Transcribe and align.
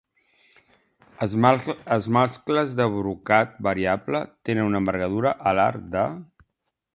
Els 1.25 2.07
mascles 2.17 2.73
de 2.79 2.87
"brocat 2.95 3.53
variable" 3.69 4.23
tenen 4.51 4.71
una 4.71 4.83
envergadura 4.85 5.35
alar 5.53 5.69
de. 5.99 6.09